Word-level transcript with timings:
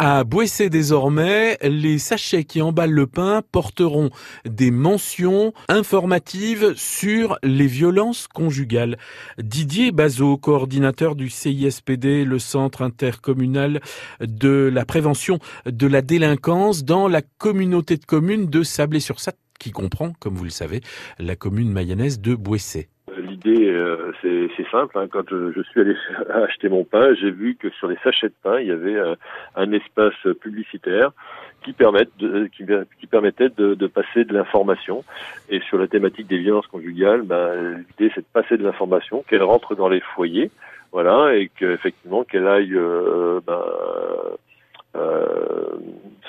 À 0.00 0.22
Boissé 0.22 0.70
désormais, 0.70 1.58
les 1.60 1.98
sachets 1.98 2.44
qui 2.44 2.62
emballent 2.62 2.92
le 2.92 3.08
pain 3.08 3.42
porteront 3.50 4.10
des 4.44 4.70
mentions 4.70 5.52
informatives 5.68 6.74
sur 6.76 7.36
les 7.42 7.66
violences 7.66 8.28
conjugales. 8.28 8.96
Didier 9.42 9.90
Bazot, 9.90 10.36
coordinateur 10.36 11.16
du 11.16 11.28
CISPD, 11.28 12.24
le 12.24 12.38
Centre 12.38 12.82
intercommunal 12.82 13.80
de 14.20 14.70
la 14.72 14.84
prévention 14.84 15.40
de 15.66 15.88
la 15.88 16.00
délinquance 16.00 16.84
dans 16.84 17.08
la 17.08 17.22
communauté 17.22 17.96
de 17.96 18.04
communes 18.04 18.46
de 18.46 18.62
Sablé-sur-Sat, 18.62 19.34
qui 19.58 19.72
comprend, 19.72 20.12
comme 20.20 20.36
vous 20.36 20.44
le 20.44 20.50
savez, 20.50 20.80
la 21.18 21.34
commune 21.34 21.72
mayonnaise 21.72 22.20
de 22.20 22.36
Boissé 22.36 22.88
l'idée, 23.44 23.68
euh, 23.68 24.12
c'est 24.22 24.70
simple. 24.70 24.98
Hein. 24.98 25.06
Quand 25.10 25.28
je, 25.28 25.62
suis 25.62 25.80
allé 25.80 25.94
acheter 26.44 26.68
mon 26.68 26.84
pain, 26.84 27.14
j'ai 27.14 27.30
vu 27.30 27.56
que 27.56 27.70
sur 27.70 27.88
les 27.88 27.96
sachets 28.02 28.28
de 28.28 28.34
pain, 28.42 28.60
il 28.60 28.68
y 28.68 28.72
avait 28.72 28.96
euh, 28.96 29.14
un, 29.56 29.72
espace 29.72 30.14
publicitaire 30.40 31.12
qui, 31.64 31.72
permettent 31.72 32.12
qui, 32.56 33.06
permettait 33.06 33.48
de, 33.50 33.86
passer 33.86 34.24
de 34.24 34.34
l'information. 34.34 35.04
Et 35.48 35.60
sur 35.60 35.78
la 35.78 35.88
thématique 35.88 36.26
des 36.26 36.38
violences 36.38 36.66
conjugales, 36.66 37.22
ben, 37.22 37.78
l'idée, 37.78 38.12
c'est 38.14 38.20
de 38.20 38.26
passer 38.32 38.56
de 38.56 38.64
l'information, 38.64 39.24
qu'elle 39.28 39.42
rentre 39.42 39.74
dans 39.74 39.88
les 39.88 40.00
foyers, 40.00 40.50
voilà, 40.92 41.34
et 41.34 41.50
qu'effectivement, 41.58 42.24
qu'elle 42.24 42.46
aille 42.46 42.74
euh, 42.74 43.40
ben, 43.46 43.62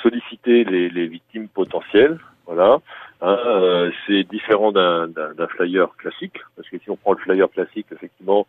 solliciter 0.02 0.64
les, 0.64 0.90
les 0.90 1.08
victimes 1.08 1.48
potentielles, 1.48 2.20
voilà, 2.46 2.80
Hein, 3.22 3.38
euh, 3.46 3.92
c'est 4.08 4.24
différent 4.24 4.72
d'un 4.72 5.48
flyer 5.50 5.90
classique, 5.98 6.38
parce 6.56 6.70
que 6.70 6.78
si 6.78 6.90
on 6.90 6.96
prend 6.96 7.12
le 7.14 7.18
flyer 7.18 7.50
classique, 7.50 7.88
effectivement, 7.92 8.48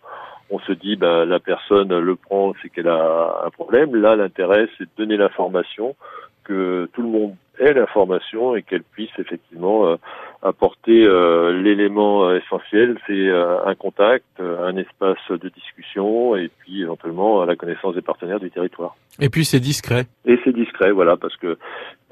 on 0.49 0.61
se 0.61 0.73
dit 0.73 0.95
ben, 0.95 1.25
la 1.25 1.41
personne 1.41 1.99
le 1.99 2.15
prend, 2.15 2.55
c'est 2.63 2.69
qu'elle 2.69 2.89
a 2.89 3.43
un 3.45 3.51
problème. 3.51 3.97
Là, 3.97 4.15
l'intérêt, 4.15 4.69
c'est 4.79 4.85
de 4.85 4.91
donner 4.97 5.17
l'information, 5.17 5.97
que 6.45 6.89
tout 6.93 7.03
le 7.03 7.09
monde 7.09 7.35
ait 7.59 7.73
l'information 7.73 8.55
et 8.55 8.63
qu'elle 8.63 8.85
puisse 8.85 9.11
effectivement 9.19 9.89
euh, 9.89 9.97
apporter 10.41 11.05
euh, 11.05 11.53
l'élément 11.61 12.33
essentiel, 12.33 12.97
c'est 13.09 13.29
un 13.31 13.75
contact, 13.75 14.25
un 14.39 14.77
espace 14.77 15.19
de 15.31 15.49
discussion 15.49 16.37
et 16.37 16.49
puis 16.61 16.83
éventuellement 16.83 17.45
la 17.45 17.57
connaissance 17.57 17.97
des 17.97 18.03
partenaires 18.03 18.41
du 18.41 18.51
territoire. 18.51 18.95
Et 19.21 19.29
puis 19.29 19.45
c'est 19.45 19.61
discret. 19.61 20.07
Et 20.25 20.39
c'est 20.45 20.53
discret, 20.53 20.93
voilà, 20.93 21.17
parce 21.17 21.37
que 21.37 21.59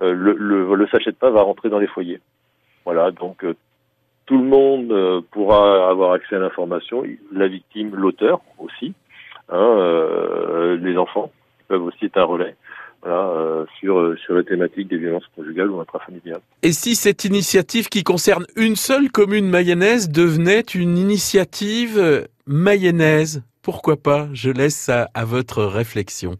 le, 0.00 0.32
le, 0.32 0.74
le 0.74 0.88
sachet 0.88 1.12
de 1.12 1.16
pain 1.16 1.30
va 1.30 1.42
rentrer 1.42 1.70
dans 1.70 1.78
les 1.78 1.86
foyers. 1.86 2.20
Voilà, 2.88 3.10
donc 3.10 3.44
euh, 3.44 3.52
tout 4.24 4.38
le 4.38 4.44
monde 4.44 4.90
euh, 4.92 5.20
pourra 5.30 5.90
avoir 5.90 6.12
accès 6.12 6.36
à 6.36 6.38
l'information, 6.38 7.02
la 7.30 7.46
victime, 7.46 7.94
l'auteur 7.94 8.40
aussi, 8.56 8.94
hein, 9.50 9.58
euh, 9.58 10.78
les 10.78 10.96
enfants 10.96 11.30
peuvent 11.68 11.82
aussi 11.82 12.06
être 12.06 12.16
un 12.16 12.24
relais. 12.24 12.56
sur, 13.78 14.18
sur 14.24 14.32
la 14.32 14.42
thématique 14.42 14.88
des 14.88 14.96
violences 14.96 15.26
conjugales 15.36 15.70
ou 15.70 15.80
intrafamiliales. 15.80 16.40
Et 16.62 16.72
si 16.72 16.96
cette 16.96 17.26
initiative 17.26 17.90
qui 17.90 18.04
concerne 18.04 18.46
une 18.56 18.76
seule 18.76 19.10
commune 19.10 19.50
mayonnaise 19.50 20.08
devenait 20.08 20.64
une 20.74 20.96
initiative 20.96 22.26
mayonnaise, 22.46 23.42
pourquoi 23.60 23.96
pas? 23.98 24.28
Je 24.32 24.50
laisse 24.50 24.76
ça 24.76 25.08
à 25.12 25.26
votre 25.26 25.62
réflexion. 25.62 26.38